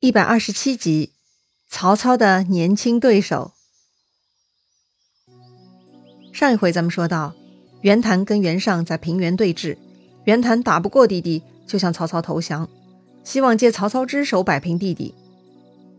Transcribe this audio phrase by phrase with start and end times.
[0.00, 1.14] 一百二十七集，
[1.70, 3.52] 曹操的年轻对手。
[6.34, 7.34] 上一回咱们说到，
[7.80, 9.78] 袁谭跟袁尚在平原对峙，
[10.24, 12.68] 袁谭打不过弟弟，就向曹操投降，
[13.24, 15.14] 希望借曹操之手摆平弟弟。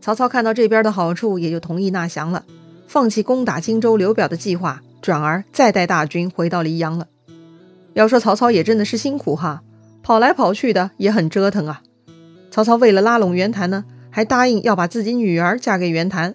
[0.00, 2.44] 曹操看到这边的好处，也就同意纳降了，
[2.86, 7.08] 放弃攻打荆州刘表的计划，转而再带大军回到黎阳了。
[7.94, 9.64] 要说曹操也真的是辛苦哈，
[10.04, 11.82] 跑来跑去的也很折腾啊。
[12.50, 16.34] 曹操为了拉拢袁谭呢，还答应要把自己女儿嫁给袁谭，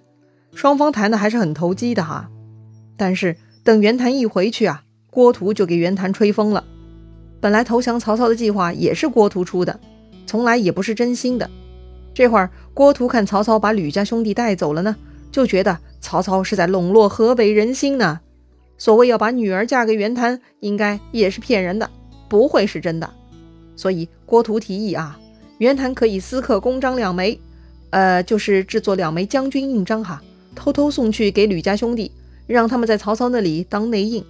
[0.54, 2.30] 双方谈的还是很投机的哈。
[2.96, 6.64] 但是等袁谭一回去啊，郭图就给袁谭吹风了。
[7.42, 9.80] 本来投降曹操的计划也是郭图出的，
[10.26, 11.50] 从来也不是真心的。
[12.14, 14.96] 这会儿郭图看曹操把吕家兄弟带走了呢，
[15.32, 18.22] 就觉得曹操是在笼络河北人心呢。
[18.78, 21.90] 所谓要把女儿嫁给袁谭，应该也是骗人的，
[22.30, 23.10] 不会是真的。
[23.76, 25.20] 所以郭图提议啊。
[25.64, 27.40] 袁谭可以私刻公章两枚，
[27.92, 30.22] 呃，就是制作两枚将军印章哈，
[30.54, 32.12] 偷偷送去给吕家兄弟，
[32.48, 34.22] 让他们在曹操那里当内应。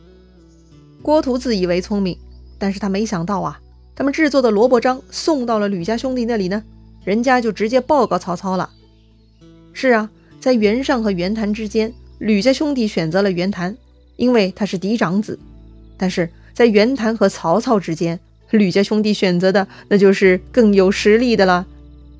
[1.02, 2.16] 郭图自以为聪明，
[2.60, 3.60] 但是他没想到啊，
[3.96, 6.64] 他们制作的萝卜章送到了吕家兄弟那里呢，
[7.04, 8.70] 人家就直接报告曹操了。
[9.74, 13.76] 是啊，在袁尚和袁谭之间，吕家兄弟选择了袁谭，
[14.18, 15.40] 因为他是嫡长子，
[15.98, 18.20] 但是在袁谭和曹操之间。
[18.54, 21.66] 吕家兄弟选择的那就是更有实力的了，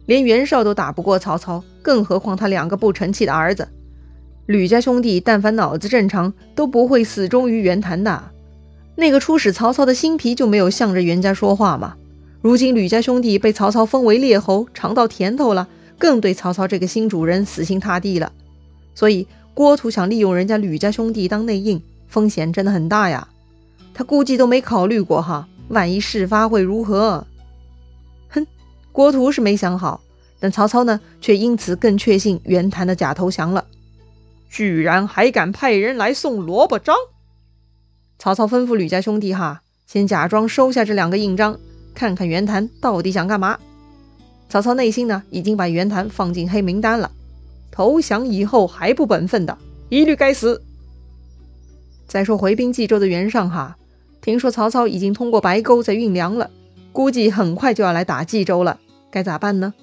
[0.08, 3.68] 连袁绍都打不过曹操，更何况他两个不成器的儿子。
[4.48, 8.32] 吕家兄弟但凡脑子正常，都不会死忠于袁谭的。
[8.96, 11.96] 那个初始曹操的心皮就没有向着袁家说话嘛。
[12.42, 15.68] 如今吕家兄弟被曹操封为列侯，尝到甜头了，
[16.00, 18.32] 更对曹操这个新主人死心塌地了。
[18.96, 23.28] 所以郭图想利用人家吕家兄弟当内应，风险真的很大呀。
[23.94, 25.48] 他估计都没考虑过哈。
[25.74, 27.28] 万一事发会如何？
[28.30, 28.48] 哼，
[28.94, 30.00] 郭图是没想好，
[30.40, 33.66] 但曹操呢，却因此更确信袁谭的假投降了。
[34.50, 36.96] 居然还敢派人来送萝卜章！
[38.20, 41.60] 曹操吩咐吕家兄弟哈，先假装收下这两个印章，
[41.94, 43.60] 看看袁谭到底想干嘛。
[44.48, 47.12] 曹操内心呢，已经把袁谭放进黑名单了，
[47.72, 49.58] 投降以后还不本分的，
[49.90, 50.62] 一律该死。
[52.08, 53.76] 再说回兵冀州的袁尚哈。
[54.24, 56.50] 听说曹操已经通过白沟在运粮了，
[56.94, 58.80] 估计很快就要来打冀州了，
[59.12, 59.74] 该咋办呢？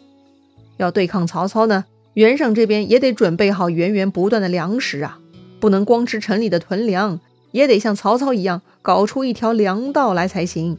[0.78, 1.84] 要对抗曹操呢，
[2.14, 5.18] 袁尚这边也得准备好源源不断的粮食啊，
[5.60, 7.20] 不能光吃城里的屯粮，
[7.52, 10.78] 也得像曹操一样搞出一条粮道来才行。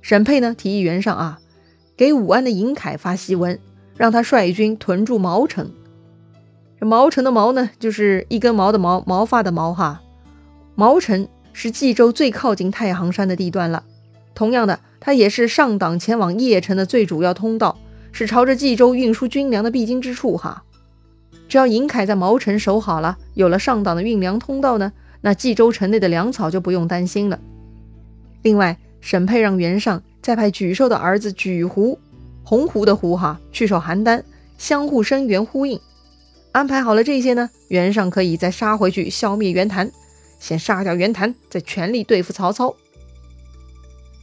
[0.00, 1.38] 沈佩呢提议袁尚啊，
[1.98, 3.60] 给武安的尹凯发檄文，
[3.98, 5.70] 让他率军屯驻毛城。
[6.80, 10.00] 这毛城的毛呢，就是一根毛的毛，毛发的毛哈，
[10.74, 11.28] 毛城。
[11.52, 13.84] 是冀州最靠近太行山的地段了。
[14.34, 17.78] 同样的，它也是上党前往邺城的最主要通道，
[18.12, 20.36] 是朝着冀州运输军粮的必经之处。
[20.36, 20.62] 哈，
[21.48, 27.38] 只要尹凯在毛城守好了，有了上党的运粮通道呢，那冀州城内的粮草就不用担心了。
[28.42, 31.98] 另外，沈佩让袁尚再派沮授的儿子沮胡，
[32.42, 34.22] 洪湖的湖哈，去守邯郸，
[34.56, 35.78] 相互声援呼应。
[36.52, 39.90] 安排好了这些呢，袁尚可以再杀回去，消灭袁谭。
[40.40, 42.74] 先杀掉袁谭，再全力对付曹操。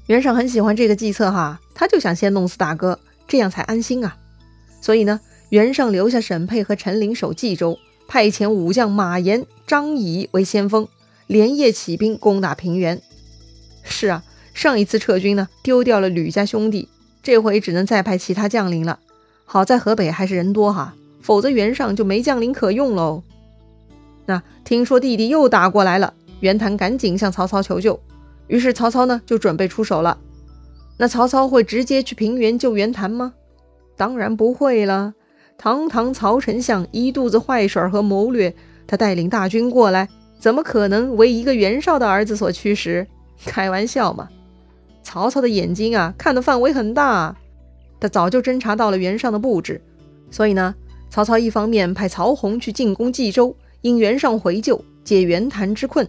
[0.07, 4.17] 袁尚很喜欢这个计策哈，他就想先弄死大哥，这样才安心啊。
[4.81, 5.19] 所以呢，
[5.49, 10.87] 袁尚留下沈佩和陈琳守冀州，派遣武将马延、张仪为先锋，
[11.27, 13.01] 连夜起兵攻打平原。
[13.83, 14.23] 是啊，
[14.53, 16.89] 上一次撤军呢，丢掉了吕家兄弟，
[17.21, 18.99] 这回只能再派其他将领了。
[19.43, 23.23] 好在河北还是人多哈，否则袁尚就没将领可用喽。
[24.27, 27.99] 那听说弟弟又打过来了，袁谭赶紧向曹操求救。
[28.47, 30.19] 于是曹操呢就准备出手了。
[30.97, 33.33] 那曹操会直接去平原救袁谭吗？
[33.95, 35.13] 当然不会了。
[35.57, 38.53] 堂堂曹丞相一肚子坏水和谋略，
[38.85, 40.07] 他带领大军过来，
[40.37, 43.07] 怎么可能为一个袁绍的儿子所驱使？
[43.45, 44.29] 开玩笑嘛！
[45.01, 47.35] 曹操的眼睛啊，看的范围很大，
[47.99, 49.81] 他早就侦察到了袁尚的布置。
[50.29, 50.75] 所以呢，
[51.09, 53.55] 曹操一方面派曹洪去进攻冀州。
[53.81, 56.07] 引袁尚回救，解袁谭之困。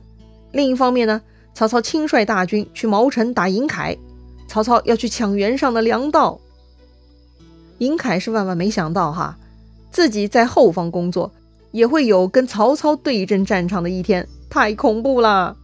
[0.53, 1.21] 另一方面呢，
[1.55, 3.97] 曹操亲率大军去毛城打尹凯。
[4.47, 6.41] 曹操要去抢袁尚的粮道。
[7.79, 9.39] 尹凯是万万没想到哈，
[9.91, 11.31] 自己在后方工作，
[11.71, 15.55] 也会有跟曹操对阵战场的一天，太恐怖了。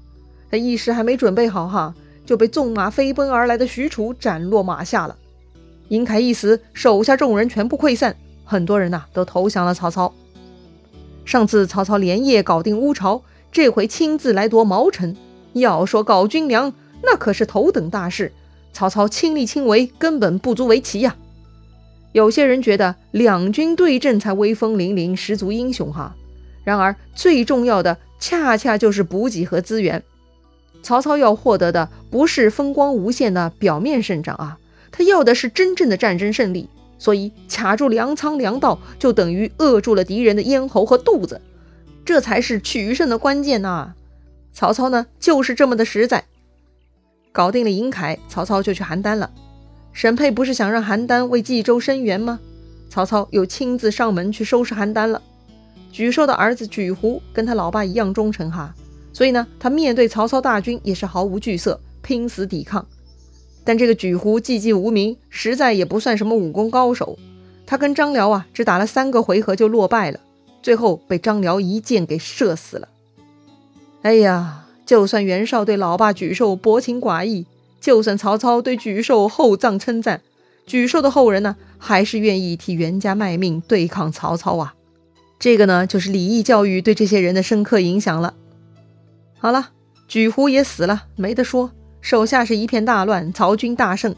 [0.51, 1.95] 他一时还没准备好哈，
[2.27, 5.17] 就被纵马飞奔而来的许褚斩落马下了。
[5.89, 8.15] 尹凯一死，手下众人全部溃散，
[8.45, 10.13] 很多人呐都投降了曹操。
[11.25, 15.17] 上次曹操连夜搞定乌巢，这回亲自来夺毛城。
[15.55, 16.73] 要说搞军粮，
[17.03, 18.33] 那可是头等大事。
[18.73, 21.17] 曹操亲力亲为，根本不足为奇呀。
[22.13, 26.15] 有些人觉得两军对阵才威风凛凛、十足英雄哈，
[26.65, 30.03] 然而最重要的恰恰就是补给和资源。
[30.83, 34.59] 曹操要获得的不是风光无限的表面胜仗啊，
[34.91, 36.69] 他要的是真正的战争胜利。
[36.99, 41.41] 所以卡住粮仓粮道，就等于扼住了敌人的咽喉和肚子，
[42.05, 43.95] 这才是取胜的关键呐。
[44.53, 46.25] 曹操呢，就是这么的实在。
[47.33, 49.31] 搞定了尹凯，曹操就去邯郸了。
[49.93, 52.41] 沈佩不是想让邯郸为冀州伸援吗？
[52.89, 55.21] 曹操又亲自上门去收拾邯郸了。
[55.93, 58.75] 沮授的儿子沮胡跟他老爸一样忠诚哈，
[59.13, 62.87] 所以呢，他面对曹操大军也是毫无惧色，拼死抵抗。
[63.65, 67.19] 但这个沮胡寂寂无名，实在也不算什么武功高手。
[67.67, 70.21] 他跟张辽啊，只打了三个回合就落败了，
[70.63, 72.89] 最后被张辽一箭给射死了。
[74.03, 77.47] 哎呀，就算袁绍对老爸沮授薄情寡义。
[77.81, 80.23] 就算曹操对沮授厚葬称赞，
[80.67, 84.75] 沮授的后人呢，还是愿意替袁家卖命对抗曹操啊。
[85.39, 88.33] 这个呢，就是礼义教育对这些人的深刻影响了。
[89.39, 89.73] 好了，
[90.09, 91.73] 沮壶也死了，没得说，
[92.05, 94.15] 手下是一片大乱，曹军大胜。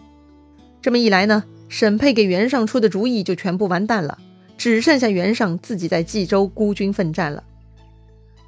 [0.83, 4.19] 这么一来呢，沈佩给袁尚出的主意就全部完蛋了，
[4.59, 7.45] 只剩下袁尚自己在冀州孤军奋战了。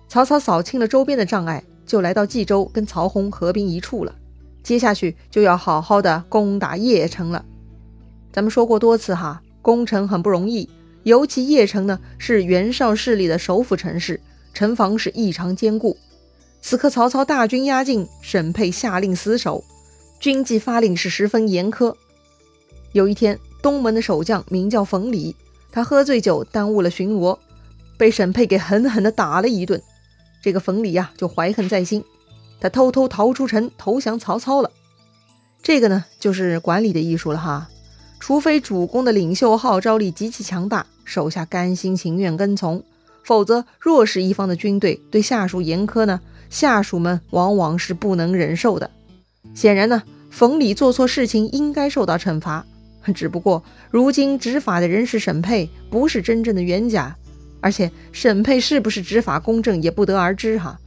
[0.09, 4.13] 曹操扫清了周边的障碍，就来到冀州跟曹洪合兵一处了。
[4.65, 7.45] 接下去就要好好的攻打邺城了。
[8.33, 10.69] 咱们说过多次哈，攻城很不容易，
[11.05, 14.21] 尤其邺城呢是袁绍势力的首府城市，
[14.53, 15.97] 城防是异常坚固。
[16.69, 19.65] 此刻曹操大军压境，沈佩下令死守，
[20.21, 21.95] 军纪发令是十分严苛。
[22.93, 25.35] 有一天，东门的守将名叫冯礼，
[25.73, 27.39] 他喝醉酒耽误了巡逻，
[27.97, 29.83] 被沈佩给狠狠地打了一顿。
[30.43, 32.05] 这个冯礼呀，就怀恨在心。
[32.61, 34.71] 他偷偷逃出城，投降曹操了。
[35.63, 37.71] 这个呢，就是管理的艺术了哈。
[38.21, 42.85] 除非主公的领袖号召力极其强大，手下甘心情愿跟从，
[43.25, 48.91] 否则弱势一方的军队对下属严苛呢，下属们往往是不能忍受的。
[49.55, 52.65] 显然呢，冯礼做错事情应该受到惩罚，
[53.15, 57.17] 只不过如今执法的人是沈佩，不是真正的冤家，
[57.61, 60.79] 而且沈佩是不是执法公正也不得而知哈。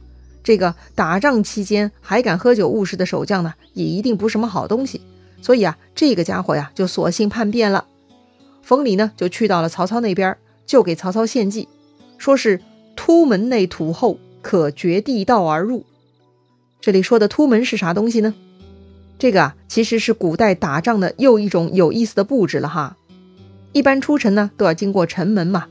[0.44, 5.00] 这个打仗期间还敢喝酒误事的守将呢，也一定不是什么好东西。
[5.40, 7.86] 所以啊，这个家伙呀，就索性叛变了。
[8.62, 10.36] 冯礼呢，就去到了曹操那边，
[10.66, 11.68] 就给曹操献计，
[12.16, 12.60] 说是
[12.94, 15.84] 突门内土厚，可掘地道而入。
[16.80, 18.34] 这里说的突门是啥东西呢？
[19.18, 22.96] 这个啊，其实是古代打仗的又一种有意思的布置了哈。
[23.72, 25.68] 一般出城呢，都要经过城门嘛，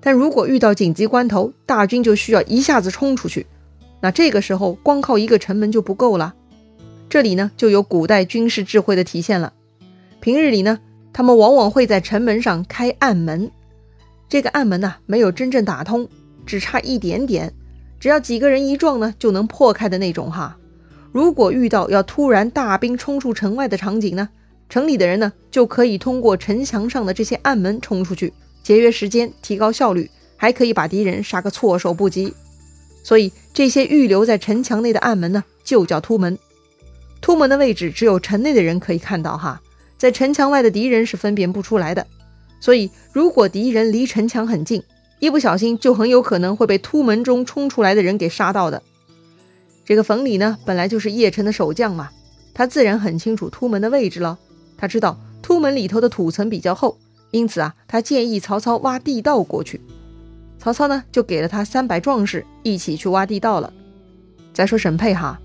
[0.00, 3.46] 但如果遇到紧急关头，大军就需要一下子冲出去。
[4.00, 6.34] 那这个时候，光靠一个城门就不够了。
[7.08, 9.52] 这里呢，就有古代军事智慧的体现了。
[10.20, 10.80] 平日里呢，
[11.12, 13.50] 他们往往会在城门上开暗门。
[14.28, 16.08] 这个暗门呢，没有真正打通，
[16.44, 17.54] 只差一点点，
[18.04, 20.58] 只要几个人一撞呢，就能破开的那种哈。
[21.10, 24.28] 如果遇到要突然大兵冲出城外的场景呢，
[24.68, 28.30] 城里的人呢，就可以通过城墙上的这些暗门冲出去，
[28.62, 32.34] 节约时间，提高效率，还可以把敌人杀个措手不及。
[33.02, 36.38] 所以这些预留在城墙内的暗门呢，就叫突门。
[37.22, 39.62] 突门的位置只有城内的人可以看到哈，
[39.96, 42.06] 在城墙外的敌人是分辨不出来的。
[42.60, 44.82] 所以如果敌人离城墙很近，
[45.18, 48.82] 一不小心就很有可能会被突门中冲出来的人给杀到的。
[49.84, 52.10] 这个冯礼呢，本来就是邺城的守将嘛，
[52.52, 54.38] 他自然很清楚突门的位置了。
[54.76, 56.98] 他知道突门里头的土层比较厚，
[57.30, 59.80] 因此啊，他建议曹操挖地道过去。
[60.58, 63.72] 曹操呢，就给了他三百壮士一起去挖地道了。
[64.52, 65.38] 再说沈佩哈，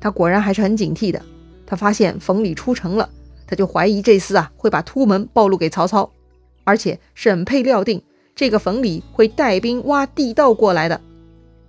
[0.00, 1.22] 他果然还是很警惕的。
[1.66, 3.08] 他发现冯礼出城了，
[3.46, 6.12] 他就怀疑这厮啊会把突门暴露给曹操。
[6.64, 8.02] 而且沈佩料定
[8.36, 11.00] 这个冯礼会带兵挖地道过来的。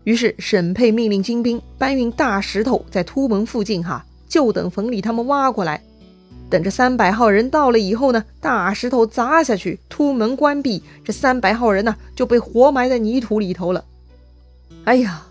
[0.04, 5.82] 于是沈佩命令精兵搬运大石头在突门附近哈，就等冯礼他们挖过来。
[6.50, 13.86] 等这三百号人到了以后呢，大石头砸下去，突门关闭，这三百号人呢就被活埋在泥土里头了。
[14.84, 15.26] 哎呀，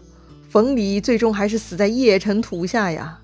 [0.48, 3.18] 冯礼最终还是死在邺城土下呀。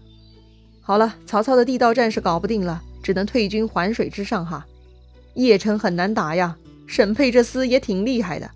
[0.82, 4.66] 好了，曹操的地道战是搞不定了，只能退军环水之上哈。
[5.34, 6.56] 邺城很难打呀，
[6.92, 8.50] 沈佩这厮也挺厉害的。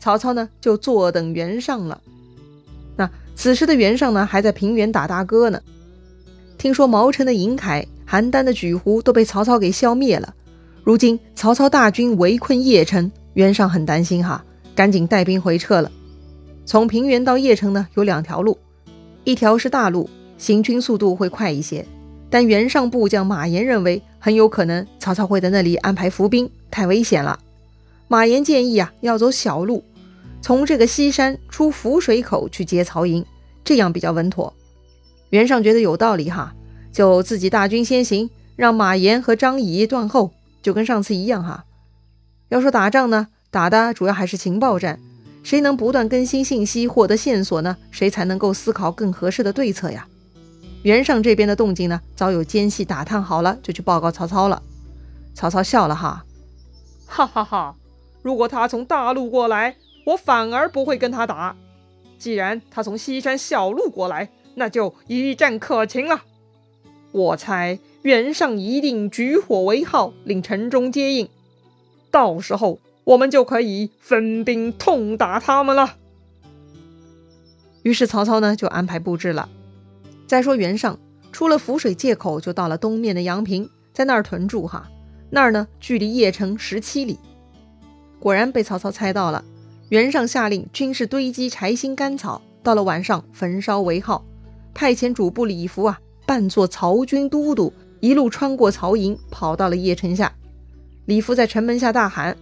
[0.00, 2.00] 曹操呢就坐等袁尚了。
[2.96, 5.60] 那此时的袁尚呢还在平原打大哥呢。
[6.56, 7.86] 听说毛城的尹凯。
[8.06, 10.34] 邯郸的举胡都被曹操给消灭了，
[10.84, 14.44] 如今曹操大军围困邺城，袁尚很担心哈，
[14.76, 15.90] 赶紧带兵回撤了。
[16.66, 18.56] 从平原到邺城呢，有两条路，
[19.24, 21.84] 一条是大路，行军速度会快一些，
[22.30, 27.40] 但袁尚部将马延认为很有可能曹操会在那里安排伏兵，太危险了。
[28.08, 29.84] 马延建议啊，要走小路，
[30.40, 33.24] 从这个西山出浮水口去接曹营，
[33.64, 34.52] 这样比较稳妥。
[35.30, 36.54] 袁尚觉得有道理哈，
[36.92, 40.32] 就自己大军先行，让马延和张仪断后，
[40.62, 41.64] 就跟上次一样哈。
[42.50, 45.00] 要说打仗呢，打的主要还是情报战，
[45.42, 47.76] 谁能不断更新信息，获得线索呢？
[47.90, 50.06] 谁才能够思考更合适的对策呀？
[50.82, 54.62] 袁尚这边的动静呢，早有奸细打探好了，就去报告曹操了。
[55.34, 56.24] 曹操笑了哈，
[57.06, 57.74] 哈哈哈！
[58.24, 59.76] 如果他从大路过来，
[60.06, 61.54] 我反而不会跟他打；
[62.18, 66.22] 既然他从西山小路过来，那就一战可擒了。
[67.12, 71.28] 我猜袁尚一定举火为号，令城中接应，
[72.10, 75.96] 到时候我们就可以分兵痛打他们了。
[77.82, 79.50] 于是曹操呢，就安排布置了。
[80.26, 80.98] 再说袁尚
[81.30, 84.66] 出了涪水界口，就到了东面的阳平，在那儿屯驻。
[84.66, 84.88] 哈，
[85.28, 87.18] 那儿呢距离邺城十七里。
[88.24, 89.44] 果然被曹操猜到了。
[89.90, 94.24] 袁尚下令军士堆积柴薪干草，到了晚上焚烧为号，
[94.72, 100.32] 派遣主簿李福啊扮作曹军都督，一路穿过曹营，跑到了邺城下。
[101.04, 102.34] 李福在城门下大喊：“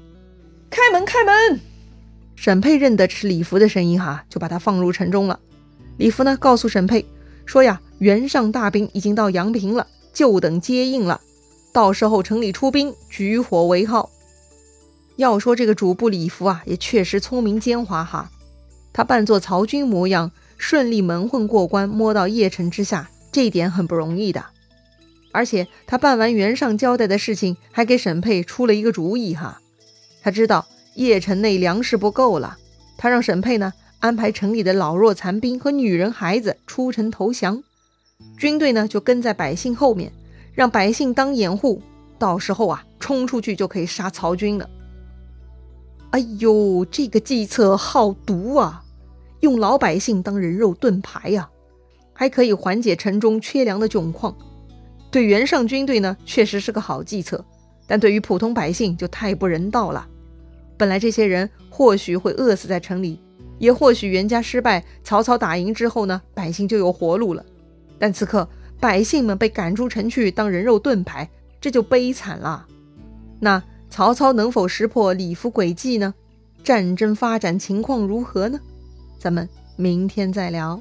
[0.70, 1.58] 开门，开门！”
[2.36, 5.40] 沈佩认得是李福的声音，哈，就把他放入城中了。
[5.96, 7.04] 李福呢告诉沈佩。
[7.44, 11.20] 说呀，袁尚大兵已经到阳平了，就等接应了。
[11.72, 14.08] 到时候城里出兵，举火为号。
[15.16, 18.30] 要说这个主簿李福啊，也确实聪明奸猾哈。
[18.92, 24.44] 他扮作曹军模样，顺利蒙混过关，摸到邺城之下，这一点很不容易的。
[25.32, 29.60] 而且他办完袁尚交代的事情，还给沈佩出了一个主意哈。
[30.22, 30.66] 他知道
[30.96, 32.58] 邺城内粮食不够了，
[32.96, 33.72] 他让沈佩呢。
[34.00, 37.62] 安排城里的老弱残兵和女人孩子出城投降，
[38.36, 40.12] 军队呢就跟在百姓后面，
[40.54, 41.80] 让百姓当掩护，
[42.18, 44.68] 到时候啊冲出去就可以杀曹军了。
[46.12, 48.84] 哎呦，这个计策好毒啊！
[49.40, 51.48] 用老百姓当人肉盾牌呀，
[52.12, 54.36] 还可以缓解城中缺粮的窘况。
[55.10, 57.42] 对袁尚军队呢确实是个好计策，
[57.86, 60.06] 但对于普通百姓就太不人道了。
[60.76, 63.18] 本来这些人或许会饿死在城里。
[63.58, 67.44] 也或许袁家失败，曹操打赢之后呢，百姓就有活路了。
[67.98, 68.48] 但此刻
[68.80, 72.66] 百姓们被赶出城去当人肉盾牌，这就悲惨了。
[73.38, 76.14] 那曹操能否识破李福诡计呢？
[76.64, 78.58] 战争发展情况如何呢？
[79.18, 79.46] 咱们
[79.76, 80.80] 明天再聊。